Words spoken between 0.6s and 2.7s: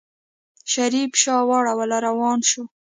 شريف شا واړوله روان شو.